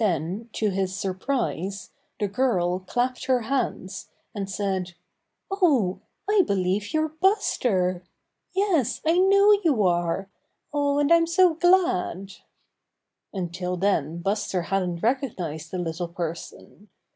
Then 0.00 0.50
to 0.54 0.70
his 0.70 0.92
surprise 0.96 1.92
the 2.18 2.26
girl 2.26 2.80
clapped 2.80 3.26
her 3.26 3.42
hands, 3.42 4.08
and 4.34 4.50
said: 4.50 4.94
''Oh, 5.52 6.00
I 6.28 6.42
believe 6.44 6.92
you're 6.92 7.10
Buster! 7.10 8.02
Yes, 8.54 9.00
I 9.06 9.18
know 9.18 9.52
you 9.62 9.84
are! 9.84 10.28
And 10.74 11.12
I'm 11.12 11.28
so 11.28 11.54
glad!" 11.54 12.32
Until 13.32 13.76
then 13.76 14.18
Buster 14.18 14.62
hadn't 14.62 14.96
recognized 15.04 15.70
the 15.70 15.78
little 15.78 16.08
person. 16.08 16.88